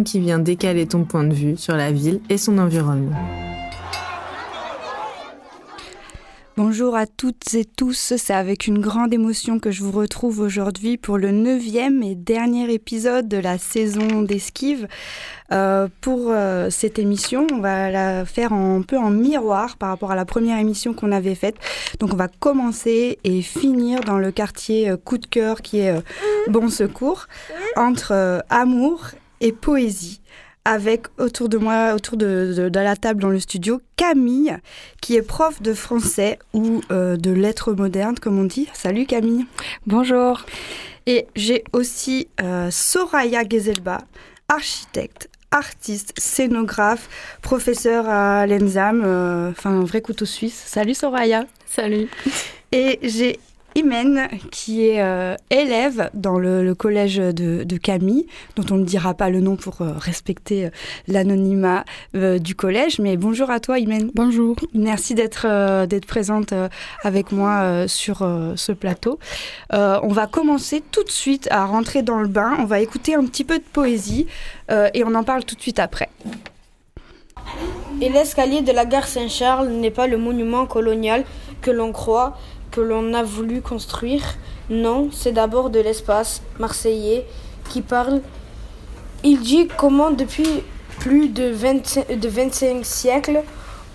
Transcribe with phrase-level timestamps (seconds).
[0.00, 3.16] qui vient décaler ton point de vue sur la ville et son environnement.
[6.58, 10.98] Bonjour à toutes et tous, c'est avec une grande émotion que je vous retrouve aujourd'hui
[10.98, 14.86] pour le neuvième et dernier épisode de la saison d'esquive.
[15.50, 20.10] Euh, pour euh, cette émission, on va la faire un peu en miroir par rapport
[20.10, 21.56] à la première émission qu'on avait faite.
[22.00, 25.94] Donc on va commencer et finir dans le quartier euh, coup de cœur qui est
[26.48, 27.28] Bon Secours,
[27.76, 30.20] entre amour et poésie
[30.64, 34.56] avec autour de moi, autour de, la table dans le studio, Camille,
[35.00, 38.68] qui est prof de français ou euh, de lettres modernes, comme on dit.
[38.72, 39.44] Salut Camille.
[39.86, 40.44] Bonjour.
[41.06, 44.02] Et j'ai aussi euh, Soraya Gezelba,
[44.48, 47.08] architecte, artiste, scénographe,
[47.42, 50.62] professeur à l'ENSAM, euh, enfin un vrai couteau suisse.
[50.64, 51.44] Salut Soraya.
[51.66, 52.08] Salut.
[52.70, 53.40] Et j'ai
[53.74, 59.30] Imen, qui est euh, élève dans le, collège de, Camille, dont on ne dira pas
[59.30, 60.70] le nom pour euh, respecter euh,
[61.08, 61.84] l'anonymat
[62.14, 62.98] du collège.
[62.98, 64.10] Mais bonjour à toi, Imen.
[64.14, 64.56] Bonjour.
[64.74, 66.52] Merci d'être d'être présente
[67.02, 68.18] avec moi sur
[68.56, 69.18] ce plateau.
[69.70, 72.54] on va commencer tout de suite à rentrer dans le bain.
[72.58, 74.26] On va écouter un petit peu de poésie
[74.70, 76.08] et on en parle tout de suite après.
[78.00, 81.24] Et l'escalier de la gare Saint-Charles n'est pas le monument colonial
[81.60, 82.36] que l'on croit,
[82.72, 84.22] que l'on a voulu construire.
[84.70, 87.24] Non, c'est d'abord de l'espace marseillais
[87.68, 88.20] qui parle.
[89.22, 90.64] Il dit comment depuis
[90.98, 93.42] plus de 25, de 25 siècles,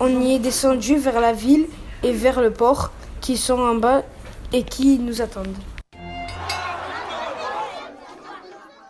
[0.00, 1.66] on y est descendu vers la ville
[2.02, 4.02] et vers le port qui sont en bas
[4.52, 5.56] et qui nous attendent.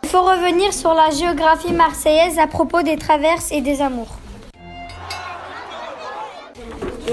[0.03, 4.17] Il faut revenir sur la géographie marseillaise à propos des traverses et des amours.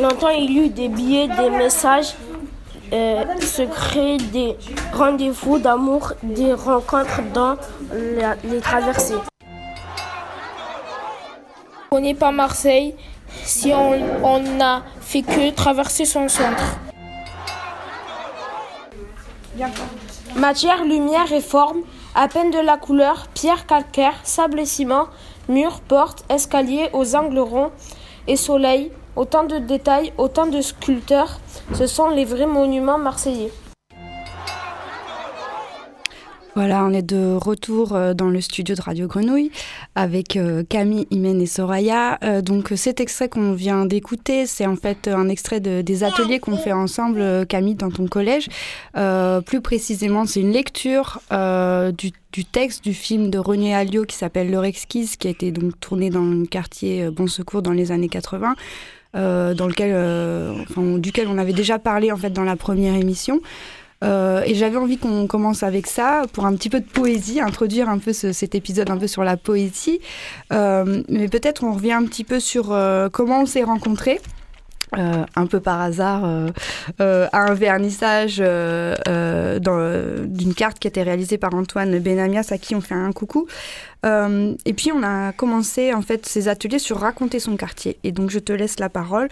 [0.00, 2.14] Longtemps, il y eut des billets, des messages
[2.92, 4.56] euh, se créer des
[4.92, 7.56] rendez-vous d'amour, des rencontres dans
[7.92, 9.14] les traversées.
[11.90, 12.94] On n'est pas Marseille
[13.42, 16.78] si on n'a fait que traverser son centre.
[20.36, 21.80] Matière, lumière et forme,
[22.14, 25.06] à peine de la couleur, pierre calcaire, sable et ciment,
[25.48, 27.70] murs, portes, escaliers aux angles ronds
[28.26, 31.40] et soleil, autant de détails, autant de sculpteurs,
[31.74, 33.50] ce sont les vrais monuments marseillais.
[36.56, 39.50] Voilà, on est de retour euh, dans le studio de Radio Grenouille
[39.94, 42.18] avec euh, Camille, Imen et Soraya.
[42.24, 46.56] Euh, donc cet extrait qu'on vient d'écouter, c'est en fait un extrait des ateliers qu'on
[46.56, 48.48] fait ensemble, Camille, dans ton collège.
[49.44, 51.20] plus précisément, c'est une lecture
[51.98, 55.78] du, texte du film de René Alliot qui s'appelle L'heure exquise, qui a été donc
[55.78, 58.54] tourné dans le quartier Bon Secours dans les années 80.
[59.16, 60.52] Euh, dans lequel, euh,
[60.98, 63.40] duquel on avait déjà parlé en fait dans la première émission.
[64.04, 67.88] Euh, et j'avais envie qu'on commence avec ça pour un petit peu de poésie, introduire
[67.88, 70.00] un peu cet épisode un peu sur la poésie.
[70.50, 72.76] mais peut-être on revient un petit peu sur
[73.12, 74.20] comment on s'est rencontrés.
[74.96, 76.48] Euh, un peu par hasard euh,
[77.00, 82.76] euh, à un vernissage d'une carte qui a été réalisée par Antoine Benamias à qui
[82.76, 83.48] on fait un coucou.
[84.04, 87.98] et puis on a commencé en fait ces ateliers sur raconter son quartier.
[88.04, 89.28] Et donc je te laisse la parole.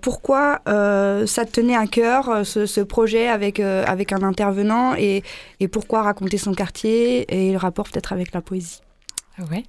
[0.00, 5.24] pourquoi ça te tenait à cœur ce, projet avec, avec un intervenant et,
[5.58, 8.82] et pourquoi raconter son quartier et le rapport peut-être avec la poésie?
[9.50, 9.64] Ouais.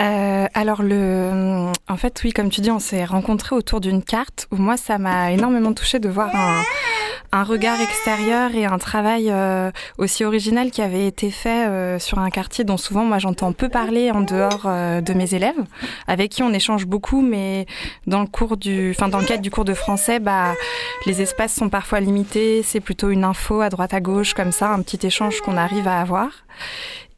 [0.00, 4.46] Euh, alors, le, en fait, oui, comme tu dis, on s'est rencontrés autour d'une carte
[4.52, 6.30] où moi, ça m'a énormément touché de voir
[7.32, 12.18] un, regard extérieur et un travail euh, aussi original qui avait été fait euh, sur
[12.18, 15.64] un quartier dont souvent, moi, j'entends peu parler en dehors de mes élèves,
[16.06, 17.66] avec qui on échange beaucoup, mais
[18.06, 20.54] dans le cours du, enfin, dans le cadre du cours de français, bah,
[21.06, 22.62] les espaces sont parfois limités.
[22.62, 25.88] C'est plutôt une info à droite à gauche, comme ça, un petit échange qu'on arrive
[25.88, 26.30] à avoir.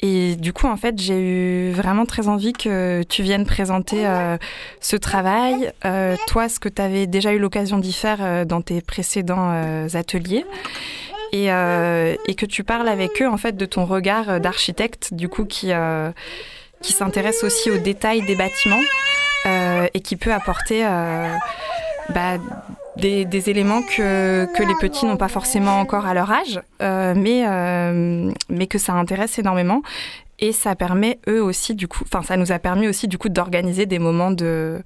[0.03, 4.39] Et du coup, en fait, j'ai eu vraiment très envie que tu viennes présenter euh,
[4.81, 8.63] ce travail, euh, toi, ce que tu avais déjà eu l'occasion d'y faire euh, dans
[8.63, 9.51] tes précédents
[9.95, 10.45] ateliers?
[11.33, 15.45] Et, et, que tu parles avec eux en fait de ton regard d'architecte du coup
[15.45, 15.71] qui
[16.83, 18.81] qui s'intéresse aussi aux détails des bâtiments
[19.45, 20.83] et qui peut apporter
[22.09, 22.39] bah,
[22.97, 27.45] des, éléments que, que, les petits n'ont pas forcément encore à leur âge, euh, mais,
[27.47, 29.83] euh, mais que ça intéresse énormément.
[30.39, 33.29] Et ça permet eux aussi, du coup, enfin, ça nous a permis aussi, du coup,
[33.29, 34.83] d'organiser des moments de,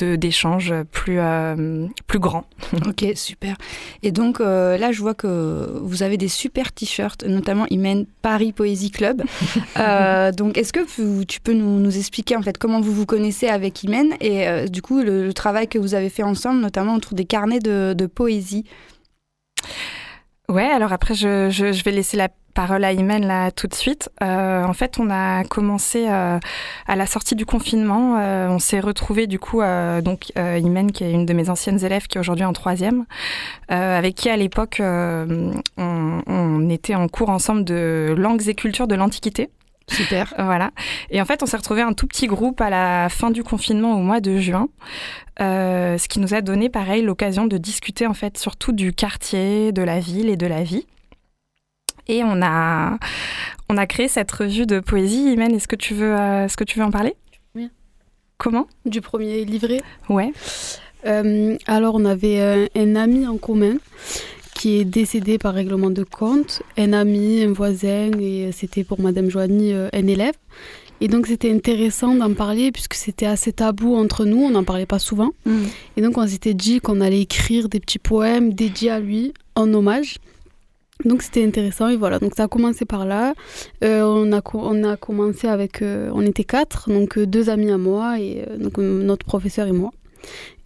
[0.00, 2.44] d'échanges plus, euh, plus grands.
[2.86, 3.56] Ok, super.
[4.02, 8.06] Et donc euh, là, je vois que vous avez des super t-shirts, notamment ils mènent
[8.20, 9.22] Paris Poésie Club.
[9.76, 13.48] Euh, donc est-ce que tu peux nous, nous, expliquer en fait comment vous vous connaissez
[13.48, 17.24] avec Imen et du coup le, travail que vous avez fait ensemble, notamment autour des
[17.24, 18.64] carnets de, de poésie?
[20.48, 24.10] Ouais, alors après, je, je, vais laisser la parole à Imen là tout de suite.
[24.22, 26.38] Euh, en fait, on a commencé euh,
[26.86, 28.18] à la sortie du confinement.
[28.18, 29.62] Euh, on s'est retrouvé du coup,
[30.02, 33.06] donc Imen qui est une de mes anciennes élèves qui est aujourd'hui en troisième,
[33.68, 39.50] avec qui à l'époque on était en cours ensemble de langues et cultures de l'Antiquité.
[39.88, 40.34] Super.
[40.38, 40.70] Voilà.
[41.10, 43.94] Et en fait, on s'est retrouvé un tout petit groupe à la fin du confinement
[43.94, 44.68] au mois de juin,
[45.40, 49.72] euh, ce qui nous a donné, pareil, l'occasion de discuter en fait surtout du quartier,
[49.72, 50.86] de la ville et de la vie.
[52.06, 52.98] Et on a,
[53.68, 55.32] on a créé cette revue de poésie.
[55.32, 57.14] Imen, est-ce que tu veux, euh, est-ce que tu veux en parler?
[57.54, 57.70] Oui.
[58.36, 58.66] Comment?
[58.84, 59.80] Du premier livret?
[60.08, 60.32] Ouais.
[61.06, 63.76] Euh, alors, on avait un, un ami en commun
[64.64, 69.28] qui est décédé par règlement de compte, un ami, un voisin, et c'était pour Madame
[69.28, 70.32] Joanie euh, un élève.
[71.02, 74.86] Et donc c'était intéressant d'en parler puisque c'était assez tabou entre nous, on n'en parlait
[74.86, 75.32] pas souvent.
[75.44, 75.64] Mm.
[75.98, 79.70] Et donc on s'était dit qu'on allait écrire des petits poèmes dédiés à lui en
[79.74, 80.16] hommage.
[81.04, 83.34] Donc c'était intéressant et voilà, donc ça a commencé par là.
[83.84, 87.70] Euh, on, a, on a commencé avec, euh, on était quatre, donc euh, deux amis
[87.70, 89.90] à moi et euh, donc notre professeur et moi.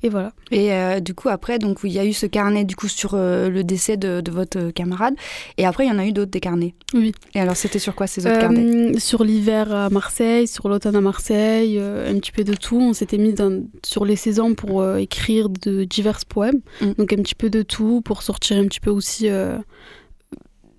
[0.03, 0.33] Et voilà.
[0.53, 3.15] Et euh, du coup, après, donc, il y a eu ce carnet du coup sur
[3.15, 5.15] euh, le décès de, de, votre camarade.
[5.56, 6.75] Et après, il y en a eu d'autres des carnets.
[6.95, 7.12] Oui.
[7.35, 10.95] Et alors, c'était sur quoi ces autres euh, carnets Sur l'hiver à Marseille, sur l'automne
[10.95, 12.81] à Marseille, euh, un petit peu de tout.
[12.81, 16.61] On s'était mis dans, sur les saisons pour euh, écrire de divers poèmes.
[16.81, 16.93] Mm.
[16.99, 19.59] Donc, un petit peu de tout pour sortir un petit peu aussi euh,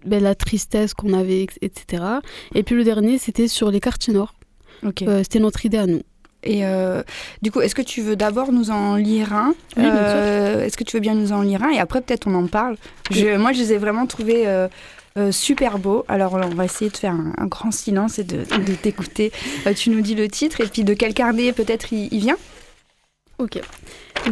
[0.06, 2.04] ben, la tristesse qu'on avait, etc.
[2.56, 4.34] Et puis le dernier, c'était sur les quartiers nord.
[4.82, 5.06] Okay.
[5.24, 6.04] c'était notre idée à nous.
[6.44, 7.04] Et euh,
[7.42, 9.54] du coup, est-ce que tu veux d'abord nous en lire un?
[9.76, 11.70] Oui, euh, Est-ce que tu veux bien nous en lire un?
[11.72, 12.78] Et après, peut-être on en parle.
[13.12, 14.68] Je, moi, je les ai vraiment trouvés euh,
[15.32, 16.06] super beaux.
[16.08, 19.32] Alors, on va essayer de faire un, un grand silence et de, de t'écouter.
[19.76, 22.38] tu nous dis le titre et puis de quel carnet peut-être il, il, vient?
[23.38, 23.60] Ok.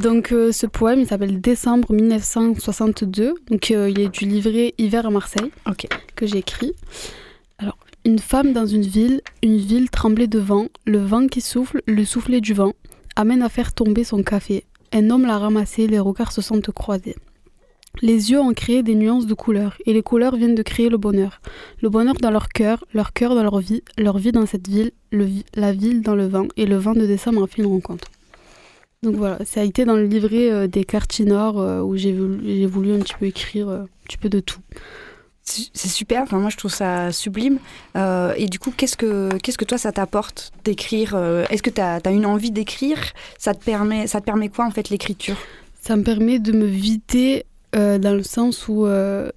[0.01, 3.36] Donc, ce poème, il s'appelle Décembre 1962.
[3.50, 5.89] Donc, il est du livret Hiver à Marseille okay.
[6.15, 6.74] que j'ai écrit.
[8.07, 12.06] Une femme dans une ville, une ville tremblée de vent, le vent qui souffle, le
[12.06, 12.71] soufflet du vent,
[13.18, 14.63] amène à faire tomber son café.
[14.94, 17.18] Un homme l'a ramassé, les regards se sont croisés.
[18.01, 20.95] Les yeux ont créé des nuances de couleurs, et les couleurs viennent de créer le
[20.95, 21.42] bonheur.
[21.81, 24.92] Le bonheur dans leur cœur, leur cœur dans leur vie, leur vie dans cette ville,
[25.12, 28.07] le, la ville dans le vent, et le vent de décembre a fait une rencontre.
[29.03, 32.13] Donc voilà, ça a été dans le livret euh, des quartiers nord euh, où j'ai
[32.13, 34.62] voulu, voulu, un petit peu écrire euh, un petit peu de tout
[35.47, 36.23] c'est super.
[36.23, 37.59] Enfin, moi, je trouve ça sublime.
[37.95, 41.69] Euh, et du coup, qu'est-ce que qu'est-ce que toi, ça t'apporte d'écrire euh, Est-ce que
[41.69, 42.99] tu as, une envie d'écrire?
[43.38, 45.38] Ça te permet ça te permet quoi en fait l'écriture?
[45.79, 47.45] Ça me permet de me vider
[47.75, 48.85] euh, dans le sens où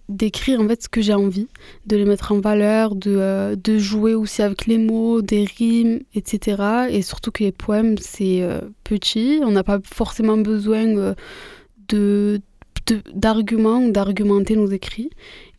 [0.09, 1.49] d'écrire en fait ce que j'ai envie,
[1.87, 6.89] de les mettre en valeur, de de jouer aussi avec les mots, des rimes, etc.
[6.91, 8.43] Et surtout que les poèmes c'est
[8.83, 11.15] petit, on n'a pas forcément besoin
[11.89, 12.41] de
[13.15, 15.11] d'arguments ou d'argumenter nos écrits.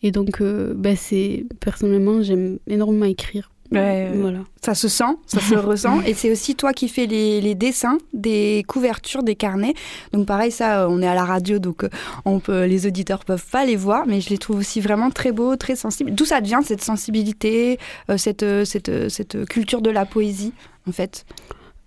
[0.03, 3.51] Et donc, euh, bah, c'est personnellement, j'aime énormément écrire.
[3.71, 4.39] Ouais, voilà.
[4.61, 6.01] Ça se sent, ça se ressent.
[6.01, 9.73] Et c'est aussi toi qui fais les, les, dessins des couvertures des carnets.
[10.11, 11.85] Donc pareil, ça, on est à la radio, donc
[12.25, 15.31] on peut, les auditeurs peuvent pas les voir, mais je les trouve aussi vraiment très
[15.31, 16.11] beaux, très sensibles.
[16.11, 17.79] D'où ça devient cette sensibilité,
[18.09, 20.51] euh, cette, cette, cette culture de la poésie,
[20.85, 21.25] en fait?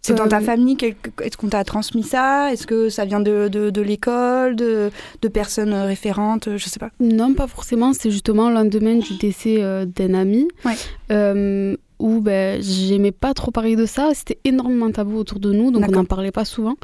[0.07, 0.77] C'est dans ta famille
[1.23, 2.53] Est-ce qu'on t'a transmis ça?
[2.53, 4.91] Est-ce que ça vient de, de, de l'école, de,
[5.23, 6.59] de, personnes référentes?
[6.59, 6.91] Je sais pas.
[7.01, 7.95] Non, pas forcément.
[7.95, 10.47] C'est justement le lendemain du décès euh, d'un ami.
[10.67, 10.75] Ouais.
[11.11, 14.11] Euh, où ben, j'aimais pas trop parler de ça.
[14.15, 16.77] C'était énormément tabou autour de nous, donc on n'en parlait pas souvent.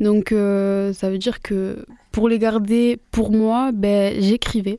[0.00, 4.78] Donc euh, ça veut dire que pour les garder pour moi, ben, j'écrivais.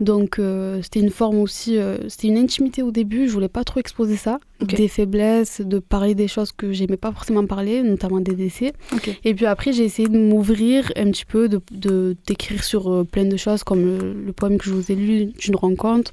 [0.00, 3.64] Donc euh, c'était une forme aussi, euh, c'était une intimité au début, je voulais pas
[3.64, 4.38] trop exposer ça.
[4.60, 4.76] Okay.
[4.76, 8.72] Des faiblesses, de parler des choses que j'aimais pas forcément parler, notamment des décès.
[8.94, 9.18] Okay.
[9.24, 13.24] Et puis après, j'ai essayé de m'ouvrir un petit peu, d'écrire de, d'écrire sur plein
[13.24, 16.12] de choses, comme le, le poème que je vous ai lu d'une rencontre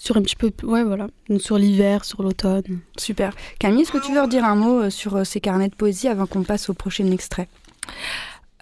[0.00, 2.80] sur un petit peu, ouais, voilà, donc sur l'hiver, sur l'automne.
[2.96, 3.34] Super.
[3.58, 6.42] Camille, est-ce que tu veux redire un mot sur ces carnets de poésie avant qu'on
[6.42, 7.48] passe au prochain extrait?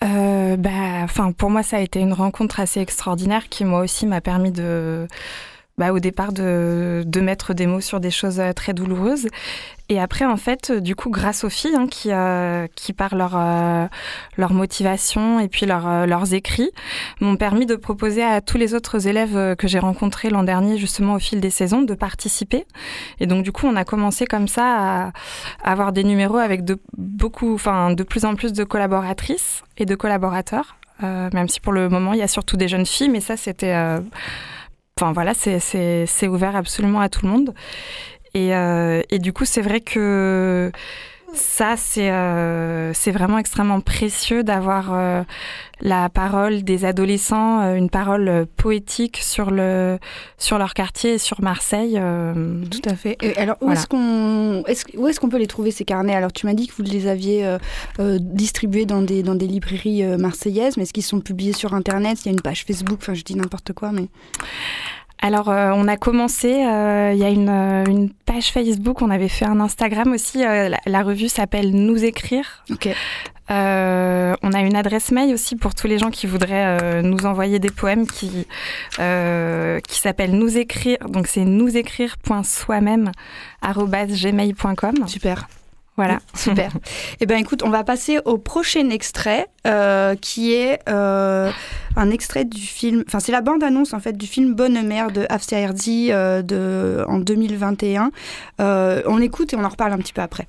[0.02, 4.04] Euh, bah, enfin, pour moi, ça a été une rencontre assez extraordinaire qui, moi aussi,
[4.04, 5.06] m'a permis de,
[5.78, 9.28] bah, au départ, de, mettre des mots sur des choses très douloureuses.
[9.90, 13.32] Et après, en fait, du coup, grâce aux filles hein, qui, euh, qui par leur,
[13.34, 13.86] euh,
[14.36, 16.70] leur motivation et puis leur, euh, leurs écrits,
[17.20, 21.14] m'ont permis de proposer à tous les autres élèves que j'ai rencontrés l'an dernier, justement
[21.14, 22.66] au fil des saisons, de participer.
[23.18, 25.12] Et donc, du coup, on a commencé comme ça à,
[25.64, 30.76] avoir des numéros avec de, beaucoup, de plus en plus de collaboratrices et de collaborateurs.
[31.02, 33.36] Euh, même si pour le moment, il y a surtout des jeunes filles, mais ça,
[33.36, 33.74] c'était...
[35.00, 37.54] Enfin, voilà, c'est ouvert absolument à tout le monde.
[38.34, 40.72] Et, euh, et, du coup, c'est vrai que
[41.34, 45.22] ça, c'est euh, c'est vraiment extrêmement précieux d'avoir euh,
[45.80, 49.98] la parole des adolescents, euh, une parole poétique sur, le,
[50.38, 52.00] sur leur quartier et sur Marseille.
[52.70, 53.16] Tout à fait.
[53.20, 56.14] Et alors, où est-ce qu'on est où est-ce qu'on peut les trouver, ces carnets?
[56.14, 57.58] Alors, tu m'as dit que vous les aviez
[57.98, 62.18] distribués dans des, dans des librairies marseillaises, mais est-ce qu'ils sont publiés sur Internet?
[62.24, 64.08] Il y a une page Facebook, enfin, je dis n'importe quoi, mais...
[65.20, 69.10] Alors, euh, on a commencé, euh, il y a une, euh, une, page Facebook, on
[69.10, 70.44] avait fait un Instagram aussi.
[70.86, 72.64] La, revue s'appelle Nous écrire.
[72.70, 72.88] Ok.
[73.50, 77.70] on a une adresse mail aussi pour tous les gens qui voudraient nous envoyer des
[77.70, 78.46] poèmes qui,
[78.96, 80.98] qui s'appelle nous écrire.
[81.08, 83.10] Donc, c'est nous écrire.soi-même
[83.62, 84.94] gmail.com.
[85.06, 85.48] Super.
[85.98, 86.20] Voilà.
[86.34, 86.70] Super.
[87.20, 91.50] eh bien, écoute, on va passer au prochain extrait, euh, qui est euh,
[91.96, 93.02] un extrait du film.
[93.08, 97.04] Enfin, c'est la bande-annonce en fait du film Bonne Mère de Afsia Herzi euh, de
[97.08, 98.12] en 2021.
[98.60, 100.46] on écoute et on en reparle un petit peu après.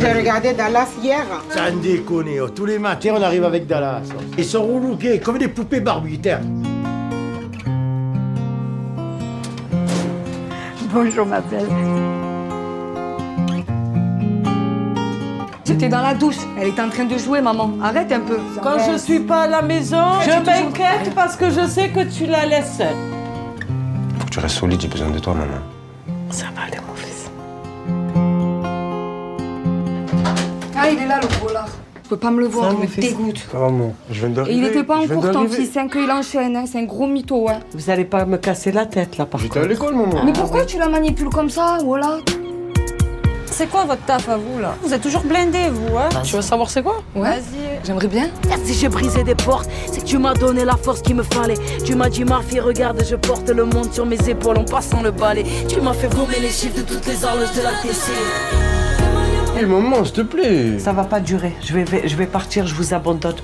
[0.00, 1.24] J'ai regardé Dallas hier.
[1.48, 2.28] Ça déconne.
[2.42, 2.50] Oh.
[2.50, 4.02] Tous les matins, on arrive avec Dallas.
[4.36, 6.42] Ils sont relookés comme des poupées barbitaires.
[10.92, 11.68] Bonjour ma belle.
[15.64, 16.38] J'étais dans la douche.
[16.58, 17.70] Elle est en train de jouer, maman.
[17.80, 18.38] Arrête un peu.
[18.62, 22.26] Quand je suis pas à la maison, je m'inquiète parce que je sais que tu
[22.26, 22.96] la laisses seule.
[24.18, 25.60] Faut que tu restes solide, j'ai besoin de toi, maman.
[26.30, 27.30] Ça va aller, mon fils.
[30.76, 31.66] Ah, il est là, le gros là
[32.10, 33.46] peux pas me le voir, il me dégoûte.
[33.52, 34.56] Vraiment, je viens d'arriver.
[34.56, 36.64] Et il était pas en cours, ton fils, c'est un qu'il enchaîne, hein.
[36.66, 37.60] c'est un gros mytho, ouais.
[37.72, 40.24] Vous allez pas me casser la tête, là, par J'étais à l'école, maman.
[40.24, 42.18] Mais pourquoi tu la manipules comme ça, voilà?
[43.46, 44.74] C'est quoi votre taf à vous là?
[44.82, 46.08] Vous êtes toujours blindé vous, hein?
[46.24, 47.02] Tu veux savoir c'est quoi?
[47.14, 47.22] Ouais.
[47.22, 47.84] Vas-y.
[47.84, 48.30] J'aimerais bien.
[48.64, 51.58] Si j'ai brisé des portes, c'est que tu m'as donné la force qu'il me fallait.
[51.84, 55.02] Tu m'as dit ma fille, regarde, je porte le monde sur mes épaules en passant
[55.02, 55.44] le balai.
[55.68, 58.79] Tu m'as fait vomir les chiffres de toutes les horloges de la TC.
[59.66, 60.78] Maman, s'il te plaît.
[60.78, 61.54] Ça va pas durer.
[61.62, 63.34] Je vais, je vais partir, je vous abandonne.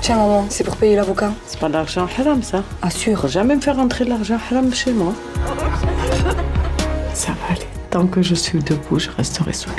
[0.00, 1.32] Tiens maman, c'est pour payer l'avocat.
[1.46, 2.62] C'est pas de l'argent haram ça.
[2.82, 3.26] Assure.
[3.26, 5.14] Jamais me faire rentrer de l'argent haram chez moi.
[7.14, 7.66] Ça va aller.
[7.90, 9.78] Tant que je suis debout, je resterai solide.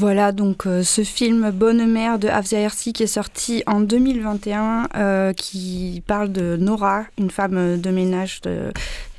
[0.00, 4.88] Voilà donc euh, ce film Bonne Mère de Afzia Hersi qui est sorti en 2021
[4.96, 8.72] euh, qui parle de Nora, une femme de ménage de,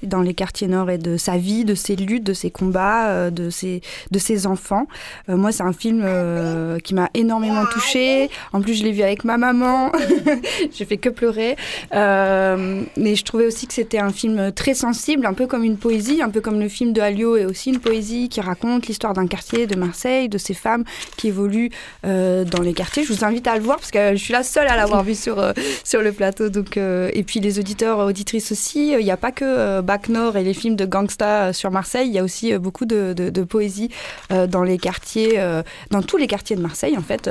[0.03, 3.29] dans les quartiers nord et de sa vie, de ses luttes, de ses combats, euh,
[3.29, 3.81] de ses,
[4.12, 4.88] de ses enfants.
[5.29, 8.29] Euh, moi, c'est un film euh, qui m'a énormément touchée.
[8.53, 9.91] En plus, je l'ai vu avec ma maman.
[10.74, 11.55] J'ai fait que pleurer.
[11.91, 16.22] mais je trouvais aussi que c'était un film très sensible, un peu comme une poésie,
[16.22, 19.27] un peu comme le film de Alio est aussi une poésie qui raconte l'histoire d'un
[19.27, 20.84] quartier de Marseille, de ces femmes
[21.17, 21.72] qui évoluent
[22.03, 23.03] dans les quartiers.
[23.03, 25.15] Je vous invite à le voir parce que je suis la seule à l'avoir vu
[25.15, 25.53] sur,
[25.84, 26.50] sur le plateau.
[26.50, 28.91] Donc, et puis les auditeurs, auditrices aussi.
[28.91, 32.13] Il n'y a pas que Nord et les films de gangsta euh, sur Marseille, il
[32.13, 33.89] y a aussi euh, beaucoup de, poésie
[34.31, 35.41] euh, dans les quartiers,
[35.89, 37.29] dans tous les quartiers de Marseille en fait.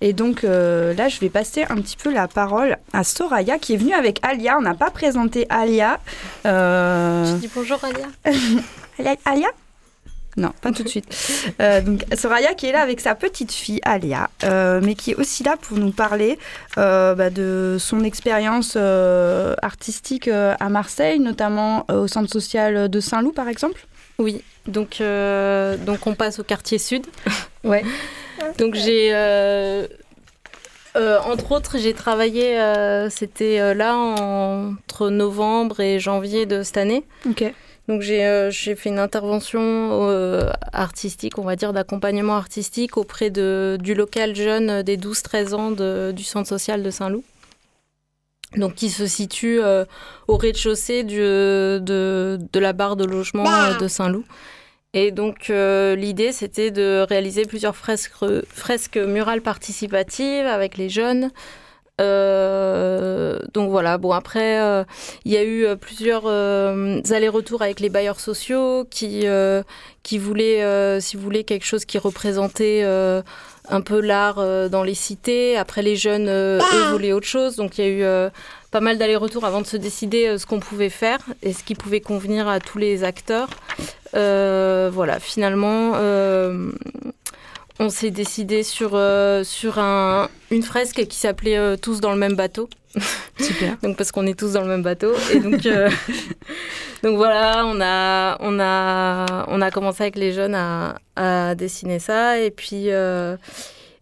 [0.00, 3.76] Et donc là, je vais passer un petit peu la parole à Soraya qui est
[3.76, 4.56] venue avec Alia.
[4.58, 6.00] On n'a pas présenté Alia.
[6.44, 9.14] Je dis bonjour Alia.
[9.24, 9.48] Alia?
[10.36, 11.06] Non, pas tout de suite.
[11.60, 15.14] Euh, donc Soraya qui est là avec sa petite fille Alia, euh, mais qui est
[15.14, 16.38] aussi là pour nous parler
[16.76, 23.48] euh, bah, de son expérience artistique à Marseille, notamment au centre social de Saint-Loup par
[23.48, 23.86] exemple.
[24.18, 27.06] Oui, donc, donc on passe au quartier sud.
[27.64, 27.84] ouais.
[28.58, 29.14] donc j'ai...
[30.94, 32.60] entre autres, j'ai travaillé,
[33.08, 37.04] c'était là entre novembre et janvier de cette année.
[37.26, 37.54] Ok.
[37.88, 43.78] Donc euh, j'ai fait une intervention euh, artistique, on va dire d'accompagnement artistique auprès de,
[43.80, 47.24] du local jeune des 12-13 ans du centre social de Saint-Loup.
[48.56, 49.84] Donc qui se situe euh,
[50.28, 53.44] au rez-de-chaussée de, de, la barre de logement
[53.78, 54.24] de Saint-Loup.
[54.92, 58.14] Et donc l'idée c'était de réaliser plusieurs fresques,
[58.48, 61.30] fresques murales participatives avec les jeunes.
[62.00, 64.84] Euh, donc voilà, bon après, euh,
[65.24, 69.24] il y a eu euh, plusieurs allers-retours avec les bailleurs sociaux qui,
[70.02, 72.82] qui voulaient, si vous voulez, quelque chose qui représentait
[73.68, 74.36] un peu l'art
[74.68, 75.56] dans les cités.
[75.56, 76.60] Après, les jeunes, eux,
[76.92, 77.56] voulaient autre chose.
[77.56, 78.30] Donc il y a eu
[78.70, 82.00] pas mal d'allers-retours avant de se décider ce qu'on pouvait faire et ce qui pouvait
[82.00, 83.48] convenir à tous les acteurs.
[84.12, 85.94] voilà, finalement
[87.78, 92.18] on s'est décidé sur, euh, sur un, une fresque qui s'appelait euh, Tous dans le
[92.18, 92.68] même bateau.
[93.38, 93.76] Super.
[93.82, 95.12] donc parce qu'on est tous dans le même bateau.
[95.32, 95.90] Et donc, euh,
[97.02, 101.98] donc voilà, on a, on, a, on a commencé avec les jeunes à, à dessiner
[101.98, 102.40] ça.
[102.40, 102.90] Et puis, Et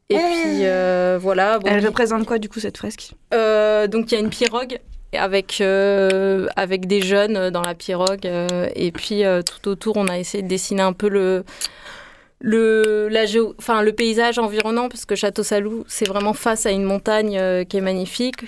[0.09, 1.59] puis euh, voilà.
[1.59, 3.13] Bon, Elle représente quoi du coup cette fresque?
[3.33, 4.79] Donc il y a une pirogue
[5.17, 8.27] avec, euh, avec des jeunes dans la pirogue.
[8.27, 11.45] euh, et puis euh, tout autour, on a essayé de dessiner un peu le,
[12.45, 16.71] le, la géo- enfin, le paysage environnant, parce que Château Salou, c'est vraiment face à
[16.71, 18.45] une montagne euh, qui est magnifique.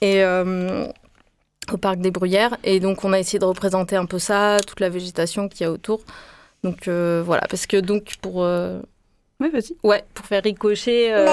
[0.00, 0.86] Et euh,
[1.72, 2.56] au parc des Bruyères.
[2.62, 5.64] Et donc on a essayé de représenter un peu ça, toute la végétation qu'il y
[5.64, 6.00] a autour.
[6.62, 8.42] Donc euh, voilà, parce que donc pour...
[8.44, 8.80] euh,
[9.40, 9.76] Oui, vas-y.
[9.82, 11.12] Ouais, pour faire ricocher.
[11.12, 11.26] euh,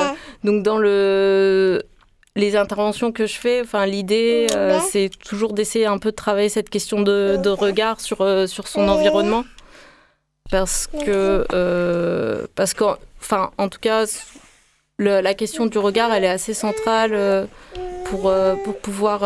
[0.43, 1.83] donc dans le
[2.37, 6.49] les interventions que je fais, enfin l'idée euh, c'est toujours d'essayer un peu de travailler
[6.49, 9.45] cette question de, de regard sur euh, sur son environnement
[10.51, 12.83] parce que euh, parce que
[13.19, 14.05] enfin en tout cas
[14.97, 17.45] le- la question du regard elle est assez centrale euh,
[18.05, 19.21] pour euh, pour pouvoir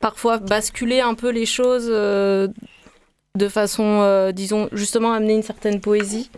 [0.00, 6.30] parfois basculer un peu les choses de façon disons justement amener une certaine poésie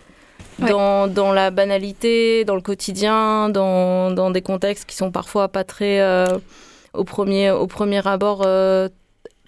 [0.58, 5.64] dans, dans la banalité, dans le quotidien, dans, dans des contextes qui sont parfois pas
[5.64, 6.02] très,
[6.94, 8.40] au, premier, au premier abord,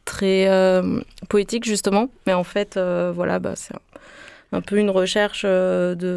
[0.05, 1.01] très euh,
[1.31, 2.09] poétiques, justement.
[2.27, 3.73] Mais en fait, euh, voilà, bah, c'est
[4.53, 6.17] un, peu une recherche euh, de,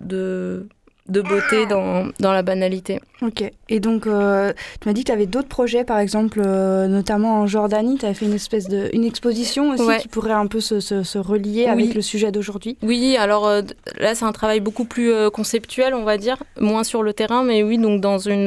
[0.00, 0.66] de,
[1.08, 3.00] de beauté dans, dans la banalité.
[3.22, 3.42] Ok.
[3.68, 7.40] Et donc, euh, tu m'as dit que tu avais d'autres projets, par exemple, euh, notamment
[7.40, 7.96] en Jordanie.
[7.98, 9.98] Tu avais fait une espèce de une exposition aussi Ouais.
[9.98, 11.70] qui pourrait un peu se, se- se relier Oui.
[11.70, 12.76] avec le sujet d'aujourd'hui.
[12.82, 13.62] Oui, alors euh,
[13.98, 17.62] là c'est un travail beaucoup plus conceptuel, on va dire, moins sur le terrain, mais
[17.62, 18.44] oui, donc dans, une,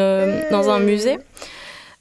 [0.51, 1.17] dans un musée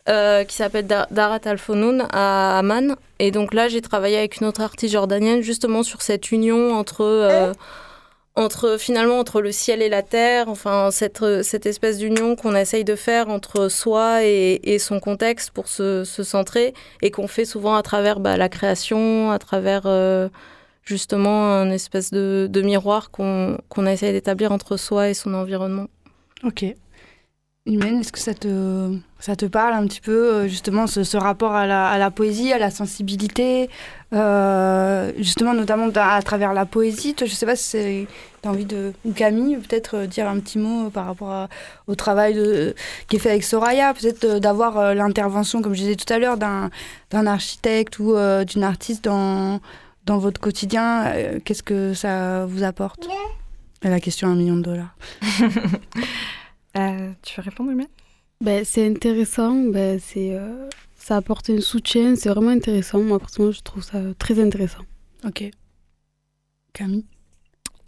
[0.06, 2.96] qui s'appelle Dar- Darat Al Fonoun à Amman.
[3.20, 7.02] Et donc là j'ai travaillé avec une autre artiste jordanienne justement sur cette union entre,
[7.02, 7.52] euh,
[8.34, 12.56] entre finalement entre le ciel et la terre, enfin cette, euh, cette espèce d'union qu'on
[12.56, 16.72] essaye de faire entre soi et, et son contexte pour se, se centrer
[17.02, 20.30] et qu'on fait souvent à travers bah, la création, à travers euh,
[20.82, 25.88] justement un espèce de, de miroir qu'on qu'on essaye d'établir entre soi et son environnement.
[26.42, 26.64] Ok.
[27.66, 31.18] Humaine, est-ce que ça te, ça te parle un petit peu, euh, justement, ce, ce
[31.18, 33.68] rapport à la, à la poésie, à la sensibilité,
[34.14, 37.12] euh, justement, notamment à, à travers la poésie?
[37.14, 38.06] Toi, Je sais pas si
[38.42, 38.94] tu as envie de.
[39.04, 41.48] Ou Camille, peut-être euh, dire un petit mot par rapport à-
[41.86, 42.74] au travail de,
[43.08, 46.70] qui est fait avec Soraya, peut-être d'avoir l'intervention, comme je disais tout à l'heure, d'un
[47.10, 49.60] d'un architecte ou euh, d'une artiste dans,
[50.06, 51.04] dans votre quotidien.
[51.08, 53.06] euh, Qu'est-ce que ça vous apporte?
[53.82, 54.94] La question à un million de dollars.
[56.76, 57.88] Euh, tu veux répondre, Humaine
[58.40, 63.02] Ben, c'est intéressant, ben, c'est, euh, ça apporte un soutien, c'est vraiment intéressant.
[63.02, 64.82] Moi, personnellement, je trouve ça très intéressant.
[65.24, 65.50] Ok.
[66.72, 67.04] Camille?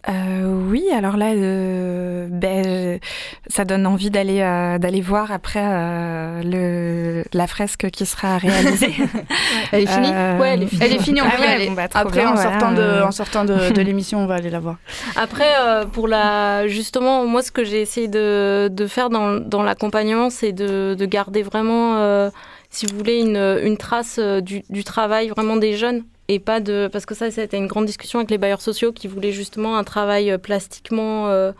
[0.08, 2.98] Euh, oui, alors là, euh, ben, euh,
[3.46, 8.94] ça donne envie d'aller euh, d'aller voir après euh, le, la fresque qui sera réalisée.
[9.72, 10.10] Elle est finie?
[10.12, 10.82] Euh, Ouais, elle est finie.
[10.84, 13.06] Elle est finie, on ah ouais, bon, bah, Après, bien, en, sortant de, euh.
[13.06, 14.76] en sortant de, de l'émission, on va aller la voir.
[15.14, 19.62] Après, euh, pour la, justement, moi, ce que j'ai essayé de, de faire dans, dans
[19.62, 22.30] l'accompagnement, c'est de, de garder vraiment, euh,
[22.70, 26.02] si vous voulez, une, une trace euh, du, du travail vraiment des jeunes.
[26.28, 26.88] Et pas de.
[26.92, 29.84] Parce que ça, c'était une grande discussion avec les bailleurs sociaux qui voulaient justement un
[29.84, 31.52] travail euh, plastiquement euh,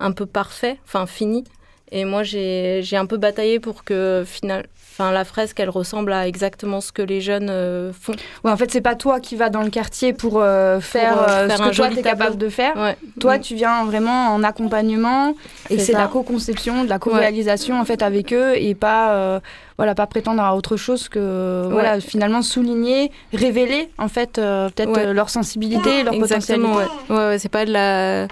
[0.00, 1.44] un peu parfait, enfin fini.
[1.90, 4.66] Et moi, j'ai un peu bataillé pour que final,
[4.96, 8.12] enfin, la fresque, elle ressemble à exactement ce que les jeunes euh, font.
[8.44, 11.26] Ouais, en fait, c'est pas toi qui vas dans le quartier pour euh, faire, euh,
[11.28, 12.76] euh, faire ce un que toi, joli t'es capable de faire.
[12.76, 12.96] Ouais.
[13.20, 13.40] Toi, Mm.
[13.40, 15.34] tu viens vraiment en accompagnement
[15.70, 19.40] et C'est de la co-conception, de la co-réalisation en fait avec eux et pas,
[19.76, 25.28] voilà, pas prétendre à autre chose que, voilà, finalement souligner, révéler en fait peut-être leur
[25.30, 27.12] sensibilité, leur Exactement, potentialité.
[27.12, 27.16] ouais.
[27.16, 28.26] Ouais, ouais, c'est pas de la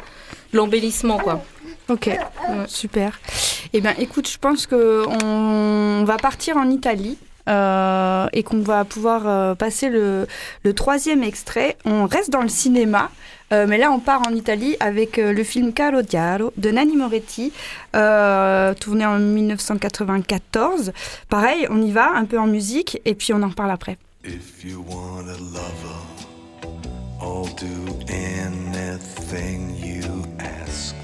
[0.52, 1.42] l'embellissement, quoi.
[1.88, 2.10] Ok,
[2.66, 3.18] super.
[3.72, 7.18] Eh bien, écoute, je pense que on va partir en Italie.
[7.48, 10.28] euh, et qu'on va pouvoir euh, passer le,
[10.62, 11.76] le troisième extrait.
[11.84, 13.10] On reste dans le cinéma,
[13.52, 16.96] euh, mais là on part en Italie avec euh, le film Caro Diaro de Nanni
[16.96, 17.52] Moretti,
[17.96, 20.92] euh, tourné en 1994.
[21.28, 23.98] Pareil, on y va, un peu en musique, et puis on en reparle après.
[24.24, 25.98] If you want a lover,
[27.20, 30.04] I'll do anything you
[30.38, 30.94] ask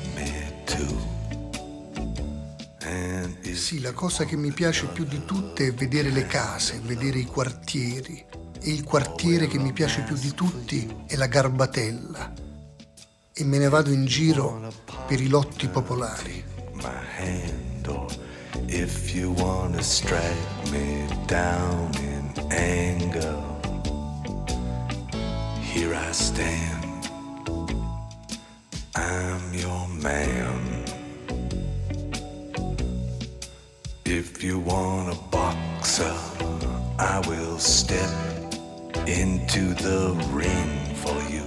[3.69, 7.27] Sì, la cosa che mi piace più di tutte è vedere le case, vedere i
[7.27, 8.25] quartieri.
[8.61, 12.33] E il quartiere che mi piace più di tutti è la Garbatella.
[13.31, 14.73] E me ne vado in giro
[15.07, 16.43] per i lotti popolari.
[17.87, 18.07] or
[18.69, 23.37] if you wanna strike me down in anger,
[25.61, 26.78] here I stand.
[28.99, 30.83] I'm your man.
[34.05, 36.13] If you want a boxer,
[36.99, 38.11] I will step
[39.07, 41.45] into the ring for you.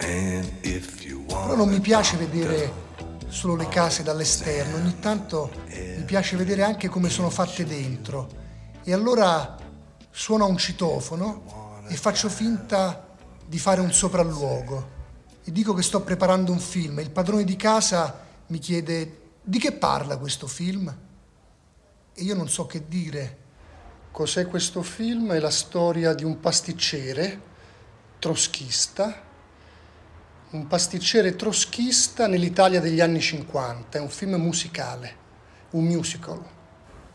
[0.00, 2.72] And if you want Però non mi piace vedere
[3.28, 8.28] solo le case dall'esterno, ogni tanto mi piace vedere anche come sono fatte dentro.
[8.82, 9.56] E allora
[10.10, 13.06] suono un citofono e faccio finta
[13.46, 14.96] di fare un sopralluogo.
[15.48, 19.72] E dico che sto preparando un film il padrone di casa mi chiede di che
[19.72, 20.94] parla questo film?
[22.12, 23.38] E io non so che dire.
[24.10, 25.32] Cos'è questo film?
[25.32, 27.40] È la storia di un pasticcere
[28.18, 29.22] troschista,
[30.50, 33.96] un pasticcere troschista nell'Italia degli anni 50.
[33.96, 35.16] È un film musicale,
[35.70, 36.44] un musical.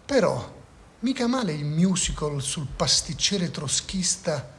[0.08, 0.56] Però
[1.02, 4.52] mica male il musical sul pasticcere troschista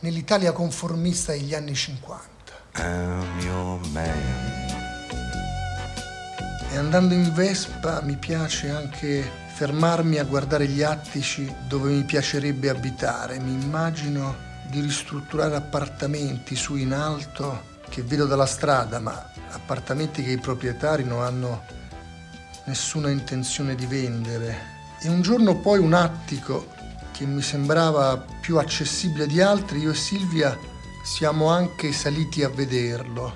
[0.00, 2.29] nell'Italia conformista degli anni 50.
[2.76, 4.68] I'm your man.
[6.70, 12.68] E andando in Vespa mi piace anche fermarmi a guardare gli attici dove mi piacerebbe
[12.68, 13.40] abitare.
[13.40, 14.36] Mi immagino
[14.68, 21.02] di ristrutturare appartamenti su in alto che vedo dalla strada, ma appartamenti che i proprietari
[21.02, 21.62] non hanno
[22.66, 24.78] nessuna intenzione di vendere.
[25.02, 26.68] E un giorno poi un attico
[27.10, 30.56] che mi sembrava più accessibile di altri, io e Silvia
[31.10, 33.34] siamo anche saliti a vederlo.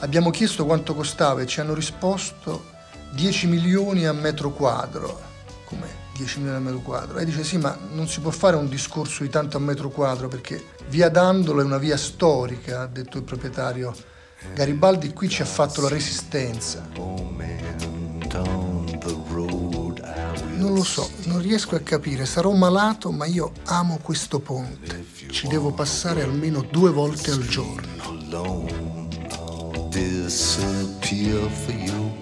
[0.00, 2.72] Abbiamo chiesto quanto costava e ci hanno risposto
[3.12, 5.20] 10 milioni a metro quadro.
[5.66, 5.86] Come
[6.16, 7.18] 10 milioni a metro quadro?
[7.18, 10.28] E dice sì, ma non si può fare un discorso di tanto a metro quadro
[10.28, 13.94] perché via Dandolo è una via storica, ha detto il proprietario.
[14.54, 16.88] Garibaldi qui ci ha fatto la resistenza.
[20.56, 25.04] Non lo so, non riesco a capire, sarò malato, ma io amo questo ponte.
[25.34, 27.90] Ci devo passare almeno due volte al giorno.
[29.90, 32.12] disappear for.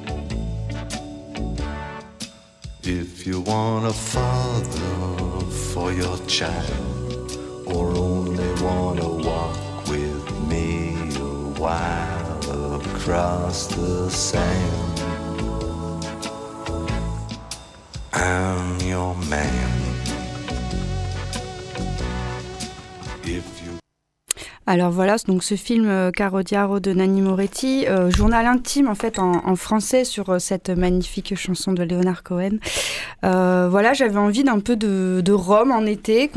[2.83, 10.97] If you want a father for your child, or only want to walk with me
[11.17, 15.03] a while across the sand,
[18.15, 19.82] I'm your man.
[24.73, 28.95] Alors voilà, donc ce film euh, Caro Diaro de Nanni Moretti, euh, journal intime en
[28.95, 32.57] fait en, français sur euh, cette magnifique chanson de Leonard Cohen.
[33.23, 36.31] Voilà, j'avais envie d'un peu de, Rome en été.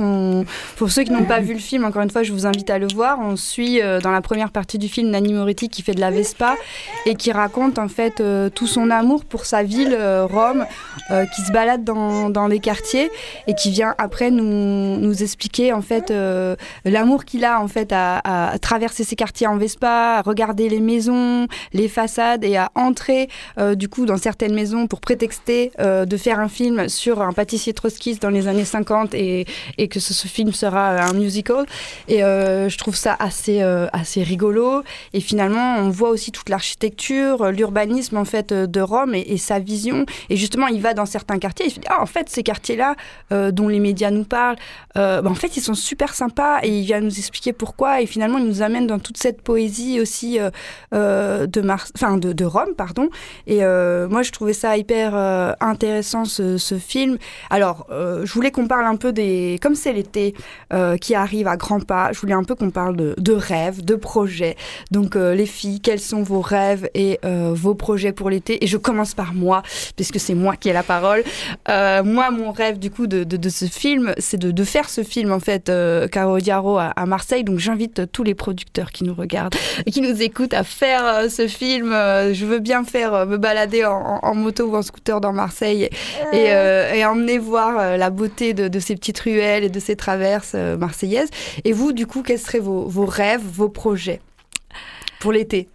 [0.76, 2.78] Pour ceux qui n'ont pas vu le film, encore une fois, je vous invite à
[2.78, 3.20] le voir.
[3.22, 6.56] On suit dans la première partie du film Nanni Moretti qui fait de la Vespa
[7.06, 8.22] et qui raconte en fait
[8.54, 9.98] tout son amour pour sa ville,
[10.30, 10.66] Rome,
[11.10, 13.10] qui se balade dans, les quartiers
[13.48, 16.14] et qui vient après nous, nous expliquer en fait
[16.86, 20.82] l'amour qu'il a en fait à, à traverser ces quartiers en Vespa, à regarder les
[20.82, 26.06] maisons, les façades et à entrer euh, du coup dans certaines maisons pour prétexter euh,
[26.06, 29.46] de faire un film sur un pâtissier trotskiste dans les années 50 et,
[29.78, 31.66] et que ce, film sera un musical.
[32.08, 34.84] Et euh, je trouve ça assez, euh, assez rigolo.
[35.14, 39.22] Et finalement, on voit aussi toute l'architecture, euh, l'urbanisme en fait euh, de Rome et,
[39.22, 40.06] et sa vision.
[40.30, 41.68] Et justement, il va dans certains quartiers.
[41.68, 42.96] Il se dit ah en fait ces quartiers-là
[43.32, 44.58] euh, dont les médias nous parlent,
[44.98, 48.02] euh, bah, en fait ils sont super sympas et il vient nous expliquer pourquoi.
[48.06, 50.52] Et finalement, il nous amène dans toute cette poésie aussi euh,
[50.94, 53.10] euh, de, Mar enfin, de, Rome, pardon.
[53.48, 55.16] Et euh, moi, je trouvais ça hyper
[55.60, 57.18] intéressant ce, film.
[57.50, 60.36] Alors, je voulais qu'on parle un peu des, comme c'est l'été
[61.02, 62.12] qui arrive à grands pas.
[62.12, 64.56] Je voulais un peu qu'on parle de, de rêves, de projets.
[64.92, 68.64] Donc, les filles, quels sont vos rêves et vos projets pour l'été?
[68.64, 69.64] Et je commence par moi,
[69.96, 71.24] puisque c'est moi qui ai la parole.
[71.68, 75.40] Moi, mon rêve du coup de, de, ce film, c'est de, faire ce film en
[75.40, 75.72] fait,
[76.12, 77.44] Caro Diaro à Marseille.
[77.44, 79.56] Donc, j'invite tous les producteurs qui nous regardent
[79.86, 81.92] et qui nous écoutent à faire euh, ce film.
[81.94, 85.90] Euh, je veux bien faire euh, me balader en, moto ou en scooter dans Marseille
[86.34, 89.96] et, euh, et emmener voir la beauté de, de ces petites ruelles et de ces
[89.96, 91.30] traverses marseillaises.
[91.64, 94.20] Et vous, du coup, quels seraient vos, vos rêves, vos projets
[95.20, 95.70] pour l'été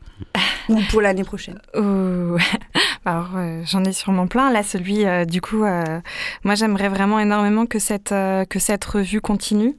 [0.68, 1.60] ou pour l'année prochaine?
[1.76, 2.36] Ouh.
[3.04, 4.50] Alors, euh, j'en ai sûrement plein.
[4.52, 6.00] Là, celui, euh, du coup, euh,
[6.44, 9.74] moi, j'aimerais vraiment énormément que cette, que cette revue continue,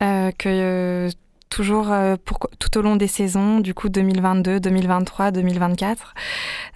[0.00, 1.08] que
[1.50, 6.14] toujours euh, pour, tout au long des saisons, du coup, 2022, 2023, 2024,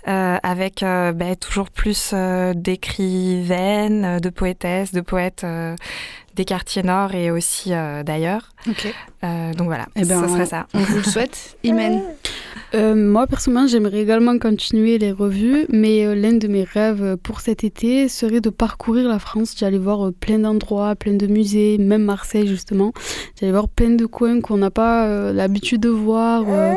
[0.08, 5.74] euh, avec euh, ben, toujours plus euh, d'écrivaines, de poétesses, de poètes euh,
[6.34, 8.50] des quartiers nord et aussi euh, d'ailleurs.
[9.22, 10.66] Euh, donc voilà, Eh ben, ça serait ça.
[10.74, 11.56] on vous le souhaite.
[11.62, 12.02] Imen
[12.74, 17.40] Euh, moi, personnellement, j'aimerais également continuer les revues, mais euh, l'un de mes rêves pour
[17.40, 19.54] cet été serait de parcourir la France.
[19.56, 22.92] J'allais voir euh, plein d'endroits, plein de musées, même Marseille, justement.
[23.38, 26.74] J'allais voir plein de coins qu'on n'a pas euh, l'habitude de voir euh,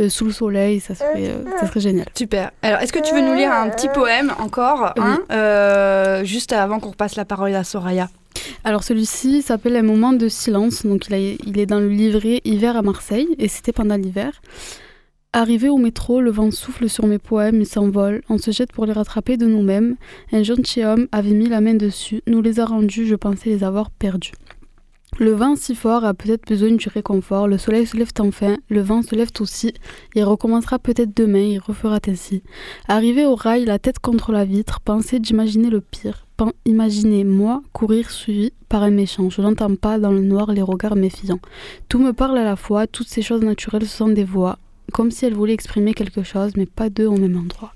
[0.00, 0.80] euh, sous le soleil.
[0.80, 2.06] Ça serait, euh, ça serait génial.
[2.16, 2.50] Super.
[2.62, 6.80] Alors, est-ce que tu veux nous lire un petit poème encore, hein, euh, juste avant
[6.80, 8.08] qu'on repasse la parole à Soraya?
[8.64, 10.86] Alors celui-ci s'appelle Un moment de silence.
[10.86, 14.32] Donc il, a- il est dans le livret Hiver à Marseille et c'était pendant l'hiver.
[15.34, 18.20] Arrivé au métro, le vent souffle sur mes poèmes et s'envole.
[18.28, 19.96] On se jette pour les rattraper de nous-mêmes.
[20.30, 23.90] Un gentilhomme avait mis la main dessus, nous les a rendus, je pensais les avoir
[23.90, 24.34] perdus.
[25.18, 28.82] Le vent si fort a peut-être besoin du réconfort, le soleil se lève enfin, le
[28.82, 29.72] vent se lève aussi,
[30.14, 32.42] il recommencera peut-être demain, il refera ainsi.
[32.86, 36.26] Arrivé au rail, la tête contre la vitre, penser d'imaginer le pire,
[36.66, 40.96] imaginer moi courir suivi par un méchant, je n'entends pas dans le noir les regards
[40.96, 41.40] méfiants.
[41.88, 44.58] Tout me parle à la fois, toutes ces choses naturelles sont des voix,
[44.92, 47.72] comme si elles voulaient exprimer quelque chose, mais pas deux au même endroit.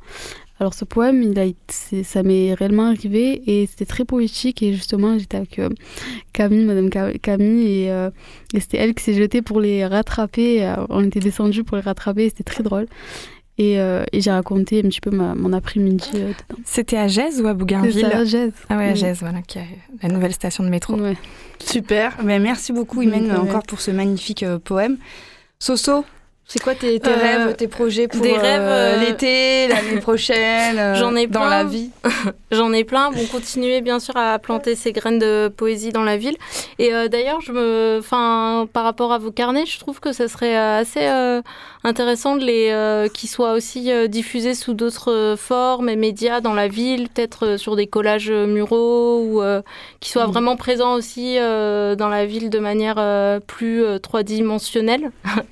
[0.58, 5.18] Alors ce poème, il a ça m'est réellement arrivé et c'était très poétique et justement
[5.18, 5.68] j'étais avec euh,
[6.32, 8.08] Camille, Madame Ca- Camille et, euh,
[8.54, 10.64] et c'était elle qui s'est jetée pour les rattraper.
[10.64, 12.86] euh, on était descendus pour les rattraper, c'était très drôle.
[13.58, 16.32] Et, euh, et j'ai raconté un petit peu ma- mon après-midi euh.
[16.64, 18.52] C'était à Gèze ou à Bougainville à Gèze.
[18.70, 18.96] Ah ouais, à Oui.
[18.96, 19.62] Gèze, voilà, qui a
[20.02, 20.96] la nouvelle station de métro.
[21.58, 22.16] Super.
[22.22, 23.36] Ben, merci beaucoup, Imen, Ouais.
[23.36, 24.96] encore pour ce magnifique euh, poème.
[25.58, 26.04] Soso,
[26.48, 29.98] c'est quoi tes, tes Euh, rêves, tes projets pour des euh, rêves, euh, l'été, l'année
[30.00, 31.50] prochaine, J'en ai dans plein.
[31.50, 31.90] la vie?
[32.52, 33.10] J'en ai plein.
[33.10, 36.36] Bon, continuer bien sûr à planter ces graines de poésie dans la ville.
[36.78, 40.28] Et euh, d'ailleurs, je me, enfin, par rapport à vos carnets, je trouve que ça
[40.28, 41.04] serait assez
[41.82, 46.68] intéressant de les, euh, qu'ils soient aussi diffusés sous d'autres formes et médias dans la
[46.68, 49.62] ville, peut-être sur des collages muraux ou euh,
[50.00, 50.32] qu'ils soient Mhm.
[50.32, 55.10] vraiment présents aussi euh, dans la ville de manière euh, plus euh, trois-dimensionnelle.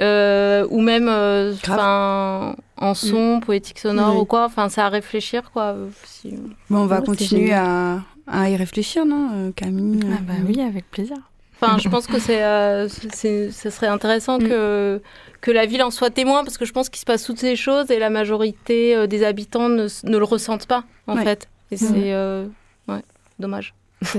[0.00, 4.20] Euh, ou même euh, enfin, en son, poétique sonore Oui.
[4.20, 4.44] ou quoi.
[4.44, 5.72] Enfin, c'est à réfléchir, quoi.
[5.74, 6.36] euh, si-
[6.70, 10.60] Bon, on va Ouais, continuer à, à y réfléchir, non, euh, Camille Ah bah oui,
[10.60, 11.16] avec plaisir.
[11.60, 15.02] Enfin, je pense que c'est, euh, ce serait intéressant que,
[15.40, 17.56] que la ville en soit témoin, parce que je pense qu'il se passe toutes ces
[17.56, 21.24] choses et la majorité euh, des habitants ne, le ressentent pas, en Ouais.
[21.24, 21.48] fait.
[21.72, 21.80] Et Ouais.
[21.80, 22.46] c'est euh,
[22.86, 23.02] ouais,
[23.40, 23.74] dommage.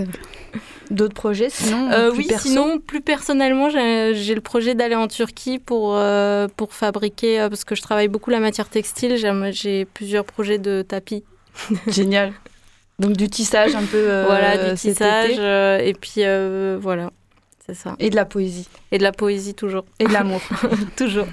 [0.92, 5.60] D'autres projets, sinon Euh, oui, perso sinon, plus personnellement, j'ai le projet d'aller en Turquie
[5.60, 9.16] pour, euh, pour fabriquer, euh, parce que je travaille beaucoup la matière textile,
[9.52, 11.24] j'ai plusieurs projets de tapis.
[11.88, 12.34] Génial.
[12.98, 13.98] Donc du tissage un peu.
[13.98, 15.38] euh, voilà, du tissage,
[15.82, 16.22] et puis
[16.82, 17.12] voilà,
[17.66, 17.96] c'est ça.
[18.00, 18.68] Et de la poésie.
[18.92, 19.86] Et de la poésie, toujours.
[20.00, 20.42] Et de l'amour.
[20.98, 21.28] toujours.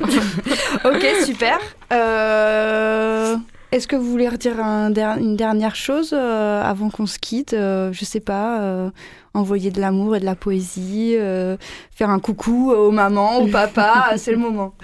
[0.84, 1.58] ok, super.
[1.92, 3.36] Euh,
[3.72, 7.52] Est-ce que vous voulez redire un der- une dernière chose euh, avant qu'on se quitte
[7.52, 8.90] Euh, Je sais pas, euh,
[9.34, 11.56] envoyer de l'amour et de la poésie, euh,
[11.90, 14.74] faire un coucou aux mamans, au papa, c'est le moment.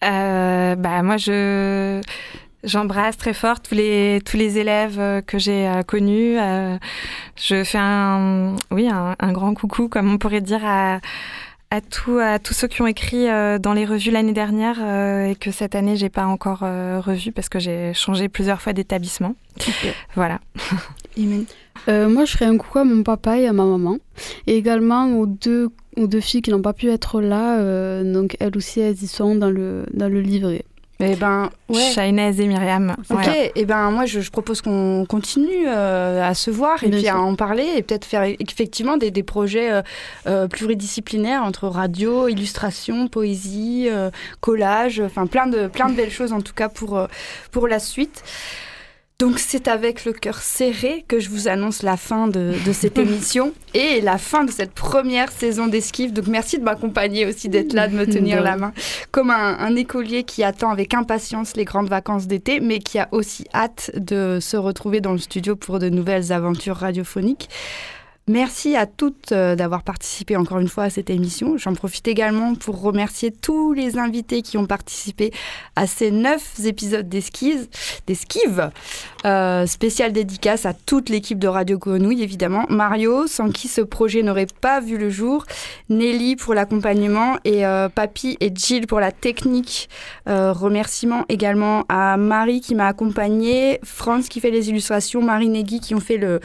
[0.00, 2.00] Bah, moi, je.
[2.64, 6.36] J'embrasse très fort tous les, tous les élèves que j'ai connus.
[7.36, 10.98] Je fais un, oui, un, un grand coucou, comme on pourrait dire, à,
[11.70, 15.26] à, tout, à tous ceux qui ont écrit euh, dans les revues l'année dernière euh,
[15.26, 18.72] et que cette année, j'ai pas encore euh, revu parce que j'ai changé plusieurs fois
[18.72, 19.34] d'établissement.
[20.14, 20.40] Voilà.
[21.88, 23.98] Moi, je ferai un coucou à mon papa et à ma maman.
[24.46, 28.02] Et également aux deux, aux deux filles qui n'ont pas pu être là.
[28.04, 30.64] donc, elles aussi, elles y sont dans le, dans le livret.
[31.00, 31.92] Eh ben, ouais.
[31.92, 32.96] Shainaz et Myriam.
[32.98, 33.32] Ok, Voilà.
[33.54, 37.08] et ben moi je, je propose qu'on continue euh, à se voir et Bien puis
[37.08, 39.82] à en parler et peut-être faire effectivement des, des projets euh,
[40.26, 46.32] euh, pluridisciplinaires entre radio, illustration, poésie, euh, collage, enfin plein de, plein de belles choses
[46.32, 47.06] en tout cas pour,
[47.52, 48.24] pour la suite.
[49.20, 52.98] Donc c'est avec le cœur serré que je vous annonce la fin de, de cette
[53.00, 56.12] émission et la fin de cette première saison d'esquive.
[56.12, 58.72] Donc merci de m'accompagner aussi, d'être là, de me tenir la main,
[59.10, 63.08] comme un, un écolier qui attend avec impatience les grandes vacances d'été, mais qui a
[63.10, 67.48] aussi hâte de se retrouver dans le studio pour de nouvelles aventures radiophoniques.
[68.28, 71.56] Merci à toutes euh, d'avoir participé encore une fois à cette émission.
[71.56, 75.32] J'en profite également pour remercier tous les invités qui ont participé
[75.76, 77.68] à ces neuf épisodes d'esquive.
[78.06, 78.70] d'esquive.
[79.24, 82.66] Euh, spéciale dédicace à toute l'équipe de Radio Grenouille, évidemment.
[82.68, 85.44] Mario, sans qui ce projet n'aurait pas vu le jour.
[85.88, 89.88] Nelly pour l'accompagnement et euh, Papy et Jill pour la technique.
[90.28, 95.80] Euh, remerciements également à Marie qui m'a accompagnée, Franz qui fait les illustrations, Marie Negui
[95.80, 96.40] qui ont fait le,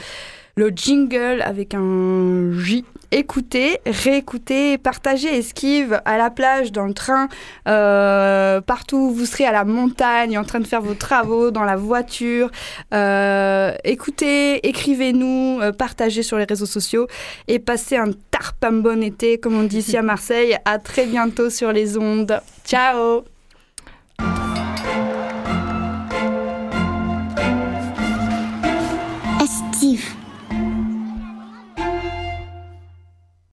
[0.55, 2.85] le jingle avec un J.
[3.11, 7.27] Écoutez, réécoutez, partagez Esquive à la plage, dans le train,
[7.67, 11.63] euh, partout où vous serez à la montagne, en train de faire vos travaux, dans
[11.63, 12.49] la voiture.
[12.91, 17.07] Euh, écoutez, écrivez-nous, euh, partagez sur les réseaux sociaux
[17.47, 20.57] et passez un tarpam bon été, comme on dit ici à Marseille.
[20.65, 22.41] À très bientôt sur les ondes.
[22.65, 23.23] Ciao